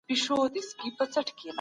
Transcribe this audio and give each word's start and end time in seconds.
زاهد 0.09 1.35